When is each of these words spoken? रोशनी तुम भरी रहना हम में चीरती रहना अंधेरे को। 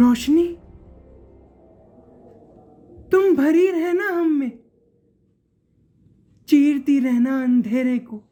रोशनी 0.00 0.46
तुम 3.12 3.36
भरी 3.36 3.70
रहना 3.70 4.08
हम 4.08 4.32
में 4.32 4.52
चीरती 6.48 6.98
रहना 7.00 7.42
अंधेरे 7.42 7.98
को। 7.98 8.22